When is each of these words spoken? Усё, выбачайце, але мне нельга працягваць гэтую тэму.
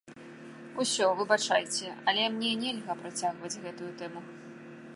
Усё, 0.83 1.07
выбачайце, 1.19 1.91
але 2.13 2.23
мне 2.37 2.51
нельга 2.63 2.93
працягваць 3.03 3.53
гэтую 3.67 3.91
тэму. 4.01 4.21